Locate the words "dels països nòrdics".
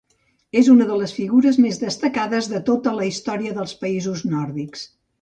3.63-4.89